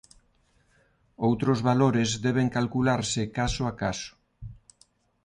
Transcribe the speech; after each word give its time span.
Outros 1.27 1.59
valores 1.69 2.09
deben 2.25 2.47
calcularse 2.55 3.21
caso 3.37 3.61
a 3.71 3.73
caso. 3.83 4.11